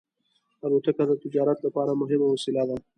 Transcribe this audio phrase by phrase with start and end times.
[0.65, 2.75] الوتکه د تجارت لپاره مهمه وسیله ده.